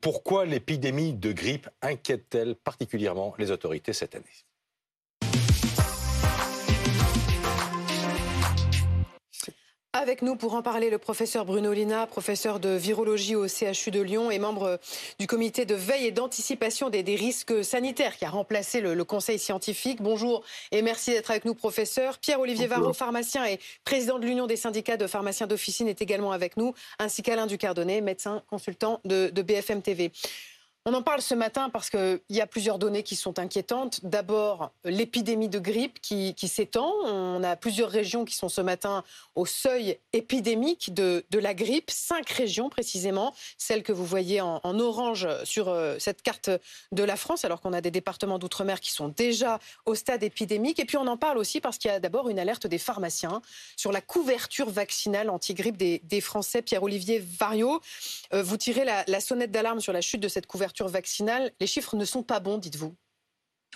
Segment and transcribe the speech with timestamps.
[0.00, 4.47] Pourquoi l'épidémie de grippe inquiète-t-elle particulièrement les autorités cette année?
[10.00, 14.00] Avec nous pour en parler, le professeur Bruno Lina, professeur de virologie au CHU de
[14.00, 14.78] Lyon et membre
[15.18, 20.00] du comité de veille et d'anticipation des, risques sanitaires qui a remplacé le, conseil scientifique.
[20.00, 22.18] Bonjour et merci d'être avec nous, professeur.
[22.18, 26.56] Pierre-Olivier Varro, pharmacien et président de l'Union des syndicats de pharmaciens d'officine, est également avec
[26.56, 30.12] nous, ainsi qu'Alain Ducardonnet, médecin consultant de, de BFM TV.
[30.90, 34.06] On en parle ce matin parce qu'il y a plusieurs données qui sont inquiétantes.
[34.06, 36.94] D'abord, l'épidémie de grippe qui, s'étend.
[37.04, 41.90] On a plusieurs régions qui sont ce matin au seuil épidémique de, la grippe.
[41.90, 46.48] Cinq régions précisément, celles que vous voyez en, orange sur euh, cette carte
[46.90, 50.78] de la France, alors qu'on a des départements d'outre-mer qui sont déjà au stade épidémique.
[50.78, 53.42] Et puis on en parle aussi parce qu'il y a d'abord une alerte des pharmaciens
[53.76, 56.62] sur la couverture vaccinale anti-grippe des, Français.
[56.62, 57.82] Pierre-Olivier Vario,
[58.32, 61.96] euh, vous tirez la sonnette d'alarme sur la chute de cette couverture vaccinale, les chiffres
[61.96, 62.94] ne sont pas bons, dites-vous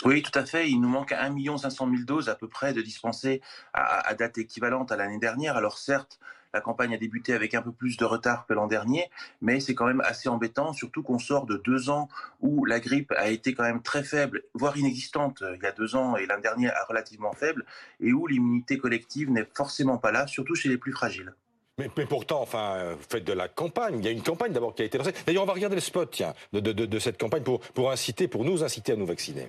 [0.04, 0.68] oui, tout à fait.
[0.68, 3.40] Il nous manque 1 500 000 doses à peu près de dispensées
[3.72, 5.56] à, date équivalente à l'année dernière.
[5.56, 6.18] Alors certes,
[6.52, 9.74] la campagne a débuté avec un peu plus de retard que l'an dernier, mais c'est
[9.74, 12.08] quand même assez embêtant, surtout qu'on sort de deux ans
[12.40, 15.72] où la grippe a été quand même très faible, voire inexistante euh, il y a
[15.72, 17.64] deux ans et l'an dernier relativement faible,
[18.00, 21.34] et où l'immunité collective n'est forcément pas là, surtout chez les plus fragiles.
[21.78, 23.96] Mais, pourtant, enfin, vous faites de la campagne.
[23.98, 25.14] Il y a une campagne d'abord qui a été lancée.
[25.26, 28.62] D'ailleurs, on va regarder le spot, tiens, de, cette campagne pour, pour inciter, pour nous
[28.62, 29.48] inciter à nous vacciner.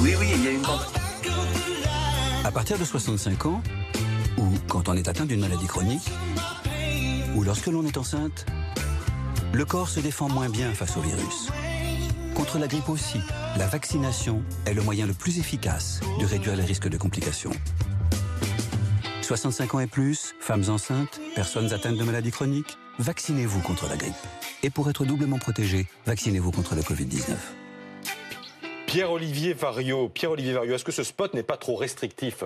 [0.00, 0.88] Oui, oui, il y a une campagne.
[2.44, 3.62] À partir de 65 ans,
[4.38, 6.08] ou quand on est atteint d'une maladie chronique,
[7.36, 8.46] ou lorsque l'on est enceinte,
[9.52, 11.50] le corps se défend moins bien face au virus.
[12.34, 13.18] Contre la grippe aussi,
[13.58, 17.52] la vaccination est le moyen le plus efficace de réduire les risques de complications.
[19.30, 24.12] 65 ans et plus, femmes enceintes, personnes atteintes de maladies chroniques, vaccinez-vous contre la grippe.
[24.64, 27.36] Et pour être doublement protégé, vaccinez-vous contre le Covid-19.
[28.86, 32.42] Pierre-Olivier Vario, Pierre-Olivier Vario, est-ce que ce spot n'est pas trop restrictif?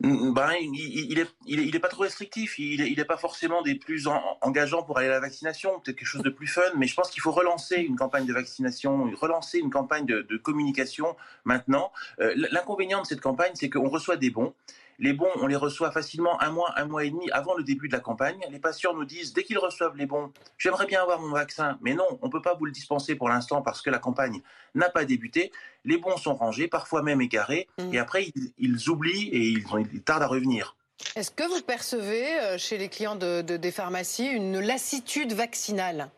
[0.00, 2.58] Ben, il, n'est il, est, pas trop restrictif.
[2.58, 4.08] Il n'est pas forcément des plus
[4.40, 5.80] engageants pour aller à la vaccination.
[5.80, 8.32] Peut-être quelque chose de plus fun, mais je pense qu'il faut relancer une campagne de
[8.32, 11.14] vaccination, relancer une campagne de, communication
[11.44, 11.92] maintenant.
[12.20, 14.54] Euh, l'inconvénient de cette campagne, c'est qu'on reçoit des bons.
[15.00, 17.88] Les bons, on les reçoit facilement un mois, un mois et demi avant le début
[17.88, 18.38] de la campagne.
[18.50, 21.94] Les patients nous disent, dès qu'ils reçoivent les bons, j'aimerais bien avoir mon vaccin, mais
[21.94, 24.42] non, on ne peut pas vous le dispenser pour l'instant parce que la campagne
[24.74, 25.52] n'a pas débuté.
[25.86, 27.94] Les bons sont rangés, parfois même égarés, mmh.
[27.94, 30.76] et après, ils, oublient et ils, tardent à revenir.
[31.16, 36.10] Est-ce que vous percevez euh, chez les clients des pharmacies une lassitude vaccinale?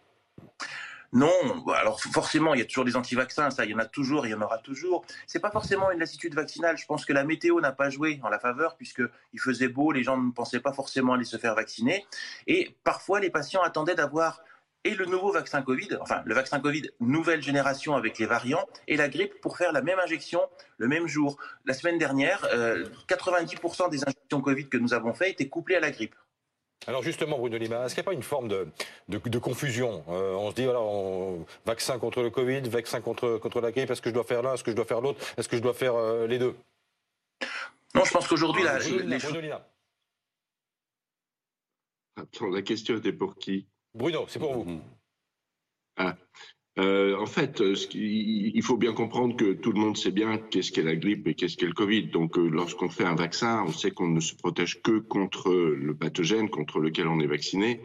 [1.12, 1.30] Non,
[1.74, 4.30] alors forcément, il y a toujours des anti-vaccins, ça, il y en a toujours, il
[4.30, 5.04] y en aura toujours.
[5.26, 6.78] C'est pas forcément une lassitude vaccinale.
[6.78, 9.02] Je pense que la météo n'a pas joué en la faveur puisque
[9.34, 12.06] il faisait beau, les gens ne pensaient pas forcément aller se faire vacciner,
[12.46, 14.40] et parfois les patients attendaient d'avoir
[14.84, 18.96] et le nouveau vaccin Covid, enfin le vaccin Covid nouvelle génération avec les variants, et
[18.96, 20.40] la grippe pour faire la même injection
[20.78, 21.36] le même jour.
[21.66, 22.42] La semaine dernière,
[23.08, 26.14] 90% euh, des injections Covid que nous avons faites étaient couplées à la grippe.
[26.87, 28.69] Alors justement, Bruno Lima, est-ce qu'il n'y a pas une forme de,
[29.09, 30.81] de, confusion euh, On se dit, voilà,
[31.65, 34.54] vaccin contre le Covid, vaccin contre, contre la grippe, est-ce que je dois faire l'un,
[34.54, 36.56] est-ce que je dois faire l'autre, est-ce que je dois faire euh, les deux?
[37.94, 39.69] Non, je pense qu'aujourd'hui, la, Bruno, Lima.
[42.16, 43.66] Attends, la question était pour qui?
[43.94, 44.81] Bruno, c'est pour vous.
[45.97, 46.16] Ah.
[46.78, 50.72] Euh, en fait, euh, il faut bien comprendre que tout le monde sait bien qu'est-ce
[50.72, 52.04] qu'est la grippe et qu'est-ce qu'est le Covid.
[52.04, 55.94] Donc, euh, lorsqu'on fait un vaccin, on sait qu'on ne se protège que contre le
[55.94, 57.82] pathogène contre lequel on est vacciné.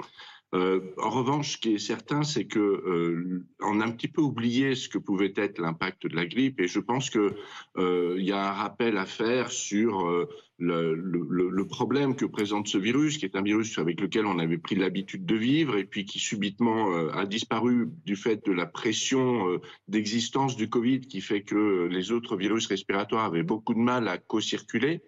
[0.53, 4.75] En revanche, ce qui est certain, c'est que euh, on a un petit peu oublié
[4.75, 7.35] ce que pouvait être l'impact de la grippe, et je pense que
[7.77, 10.27] euh, il y a un rappel à faire sur
[10.59, 14.39] le, le, le, problème que présente ce virus, qui est un virus avec lequel on
[14.39, 18.65] avait pris l'habitude de vivre, et puis qui subitement a disparu du fait de la
[18.65, 24.07] pression d'existence du Covid, qui fait que les autres virus respiratoires avaient beaucoup de mal
[24.07, 25.01] à co-circuler.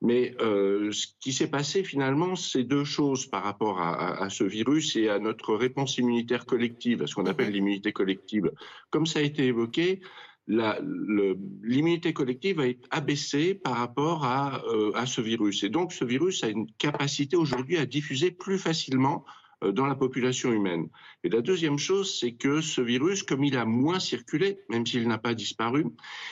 [0.00, 4.44] Mais euh, ce qui s'est passé finalement, c'est deux choses par rapport à, à, ce
[4.44, 8.50] virus et à notre réponse immunitaire collective, à ce qu'on appelle l'immunité collective.
[8.90, 10.00] Comme ça a été évoqué,
[10.46, 15.62] l'immunité collective va être abaissée par rapport à, euh, à ce virus.
[15.62, 19.24] Et donc ce virus a une capacité aujourd'hui à diffuser plus facilement
[19.64, 20.88] euh, dans la population humaine.
[21.22, 25.06] Et la deuxième chose, c'est que ce virus, comme il a moins circulé, même s'il
[25.06, 25.86] n'a pas disparu,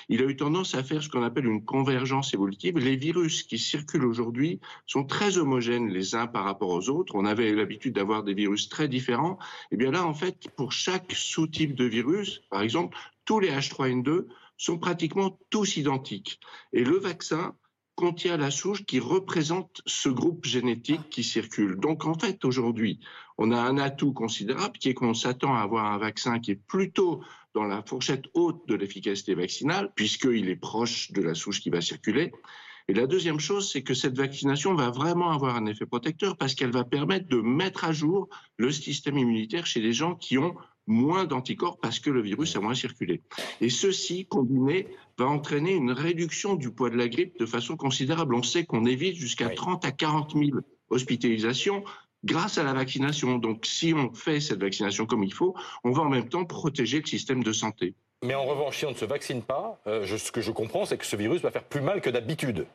[0.09, 2.79] il a eu tendance à faire ce qu'on appelle une convergence évolutive.
[2.79, 7.15] Les virus qui circulent aujourd'hui sont très homogènes les uns par rapport aux autres.
[7.15, 9.39] On avait l'habitude d'avoir des virus très différents.
[9.71, 14.27] Et bien là, en fait, pour chaque sous-type de virus, par exemple, tous les H3N2
[14.57, 16.41] sont pratiquement tous identiques.
[16.73, 17.55] Et le vaccin
[17.95, 21.77] contient la souche qui représente ce groupe génétique qui circule.
[21.77, 23.01] Donc en fait, aujourd'hui,
[23.39, 26.67] on a un atout considérable qui est qu'on s'attend à avoir un vaccin qui est
[26.67, 27.23] plutôt
[27.55, 31.81] dans la fourchette haute de l'efficacité vaccinale, puisqu'il est proche de la souche qui va
[31.81, 32.33] circuler.
[32.89, 36.55] Et la deuxième chose, c'est que cette vaccination va vraiment avoir un effet protecteur parce
[36.55, 40.55] qu'elle va permettre de mettre à jour le système immunitaire chez les gens qui ont
[40.87, 43.23] moins d'anticorps parce que le virus a moins circulé.
[43.61, 44.89] Et ceci, combiné,
[45.19, 48.35] va entraîner une réduction du poids de la grippe de façon considérable.
[48.35, 50.59] On sait qu'on évite jusqu'à 30 à 40 000
[50.91, 51.85] hospitalisations
[52.25, 53.39] grâce à la vaccination.
[53.39, 57.01] Donc si on fait cette vaccination comme il faut, on va en même temps protéger
[57.01, 57.95] le système de santé.
[58.23, 60.97] Mais en revanche, si on ne se vaccine pas, euh, ce que je comprends, c'est
[60.97, 62.67] que ce virus va faire plus mal que d'habitude.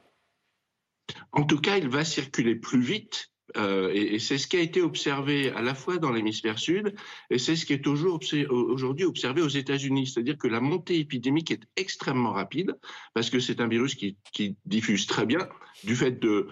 [1.32, 4.82] En tout cas, il va circuler plus vite euh, et, c'est ce qui a été
[4.82, 6.94] observé à la fois dans l'hémisphère sud
[7.30, 10.08] et c'est ce qui est aujourd'hui observé aux États-Unis.
[10.08, 12.78] C'est-à-dire que la montée épidémique est extrêmement rapide
[13.14, 14.18] parce que c'est un virus qui,
[14.66, 15.48] diffuse très bien
[15.84, 16.48] du fait de,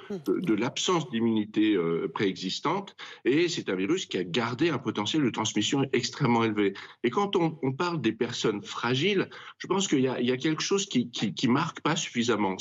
[0.54, 2.96] l'absence d'immunité euh, préexistante
[3.26, 6.74] et c'est un virus qui a gardé un potentiel de transmission extrêmement élevé.
[7.04, 11.10] Et quand on, parle des personnes fragiles, je pense qu'il y, a quelque chose qui,
[11.10, 12.58] qui, marque pas suffisamment.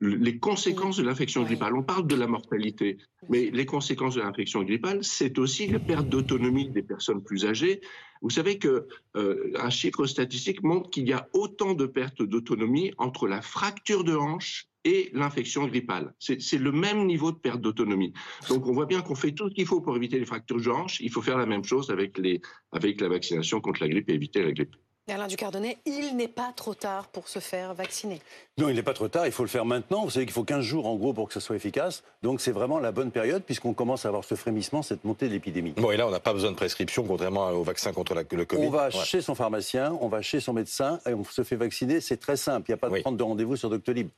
[0.00, 1.74] Les conséquences de l'infection grippale.
[1.74, 2.98] On parle de la mortalité,
[3.28, 7.80] mais les conséquences de l'infection grippale, c'est aussi la perte d'autonomie des personnes plus âgées.
[8.20, 8.86] Vous savez que
[9.16, 14.04] euh, un chiffre statistique montre qu'il y a autant de pertes d'autonomie entre la fracture
[14.04, 16.14] de hanche et l'infection grippale.
[16.18, 18.12] C'est le même niveau de perte d'autonomie.
[18.48, 20.68] Donc on voit bien qu'on fait tout ce qu'il faut pour éviter les fractures de
[20.68, 21.00] hanche.
[21.00, 24.14] Il faut faire la même chose avec, les, avec la vaccination contre la grippe et
[24.14, 24.76] éviter la grippe.
[25.06, 28.22] Merlin Ducardonnet, il n'est pas trop tard pour se faire vacciner.
[28.56, 30.04] Non, il n'est pas trop tard, il faut le faire maintenant.
[30.04, 32.04] Vous savez qu'il faut 15 jours en gros pour que ça soit efficace.
[32.22, 35.34] Donc c'est vraiment la bonne période puisqu'on commence à avoir ce frémissement, cette montée de
[35.34, 35.72] l'épidémie.
[35.72, 38.66] Bon, et là, on n'a pas besoin de prescription contrairement au vaccin contre le Covid.
[38.66, 42.00] On va chez son pharmacien, on va chez son médecin et on se fait vacciner.
[42.00, 44.08] C'est très simple, il n'y a pas de prendre de rendez-vous sur Doctolib.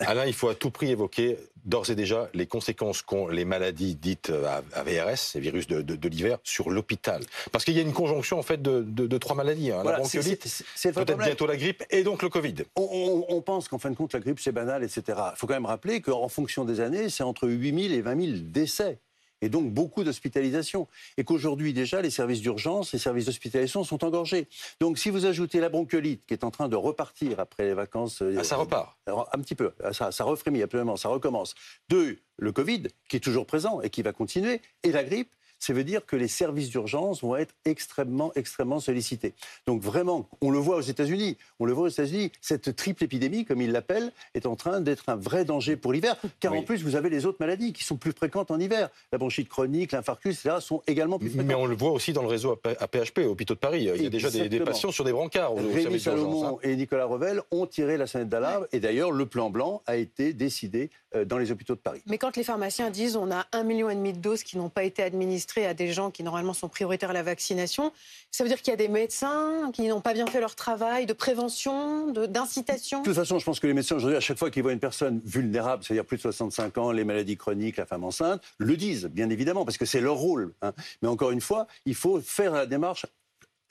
[0.00, 3.94] Alain, il faut à tout prix évoquer d'ores et déjà les conséquences qu'ont les maladies
[3.94, 4.30] dites
[4.74, 7.22] à VRS, les virus de, l'hiver, sur l'hôpital.
[7.52, 9.70] Parce qu'il y a une conjonction en fait de, trois maladies.
[9.70, 9.82] Hein.
[9.84, 12.54] la bronchiolite, peut-être bientôt la grippe et donc le Covid.
[12.76, 15.02] On, pense qu'en fin de compte la grippe c'est banal, etc.
[15.32, 18.20] Il faut quand même rappeler qu'en fonction des années, c'est entre 8 000 et 20
[18.20, 18.98] 000 décès
[19.44, 20.88] et donc beaucoup d'hospitalisations.
[21.18, 24.48] Et qu'aujourd'hui déjà, les services d'urgence, les services d'hospitalisation sont engorgés.
[24.80, 28.22] Donc si vous ajoutez la bronchiolite qui est en train de repartir après les vacances...
[28.22, 31.54] Euh, ah, ça repart Un petit peu, ça, ça refrémit absolument, ça recommence.
[31.90, 35.30] Deux, le Covid qui est toujours présent et qui va continuer, et la grippe
[35.64, 39.32] ça veut dire que les services d'urgence vont être extrêmement, extrêmement sollicités.
[39.66, 43.46] Donc vraiment, on le voit aux États-Unis, on le voit aux États-Unis, cette triple épidémie,
[43.46, 46.82] comme ils l'appellent, est en train d'être un vrai danger pour l'hiver, car en plus,
[46.82, 48.90] vous avez les autres maladies qui sont plus fréquentes en hiver.
[49.10, 51.46] La bronchite chronique, l'infarctus, etc., sont également plus fréquentes.
[51.46, 53.88] Mais on le voit aussi dans le réseau à PHP, hôpitaux de Paris.
[53.94, 55.54] Il y a déjà des, patients sur des brancards.
[55.54, 56.58] Rémi Salomon hein.
[56.62, 60.34] et Nicolas Revel ont tiré la sonnette d'alarme, et d'ailleurs, le plan blanc a été
[60.34, 62.02] décidé euh, dans les hôpitaux de Paris.
[62.06, 64.68] Mais quand les pharmaciens disent on a un million et demi de doses qui n'ont
[64.68, 67.92] pas été administrées à des gens qui normalement sont prioritaires à la vaccination,
[68.30, 71.06] ça veut dire qu'il y a des médecins qui n'ont pas bien fait leur travail
[71.06, 73.00] de prévention, d'incitation?
[73.00, 74.80] De toute façon, je pense que les médecins aujourd'hui, à chaque fois qu'ils voient une
[74.80, 79.06] personne vulnérable, c'est-à-dire plus de 65 ans, les maladies chroniques, la femme enceinte, le disent,
[79.06, 80.54] bien évidemment, parce que c'est leur rôle.
[80.62, 80.72] Hein.
[81.02, 83.06] Mais encore une fois, il faut faire la démarche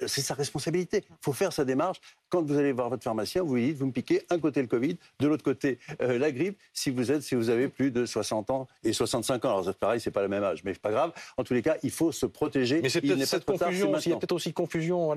[0.07, 1.03] c'est sa responsabilité.
[1.09, 1.99] Il faut faire sa démarche
[2.33, 4.67] quand vous allez voir votre pharmacien, vous lui dites, vous me piquez un côté le
[4.67, 8.07] Covid, de l'autre côté euh, la grippe, si vous êtes, si vous avez plus de
[8.07, 9.49] 60 ans et 65 ans.
[9.49, 11.11] Alors c'est pareil, c'est pas le même âge, mais c'est pas grave.
[11.37, 12.81] En tous les cas, il faut se protéger.
[12.81, 15.11] Mais c'est peut-être cette confusion Il y a peut-être aussi confusion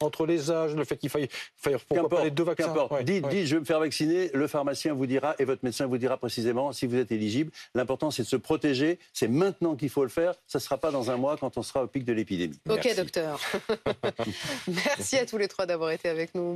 [0.00, 2.72] entre les âges, le fait qu'il faille, faire pourquoi pas les deux vaccins.
[3.02, 6.16] dites, je vais me faire vacciner, le pharmacien vous dira et votre médecin vous dira
[6.16, 7.50] précisément si vous êtes éligible.
[7.74, 8.98] L'important, c'est de se protéger.
[9.12, 10.34] C'est maintenant qu'il faut le faire.
[10.46, 12.58] Ça ne sera pas dans un mois quand on sera au pic de l'épidémie.
[12.68, 13.38] Ok, docteur.
[14.68, 16.50] Merci à tous les trois d'avoir été avec nous.